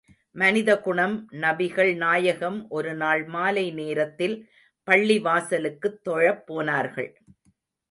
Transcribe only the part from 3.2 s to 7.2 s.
மாலைநேரத்தில் பள்ளி வாசலுக்குத் தொழப் போனார்கள்.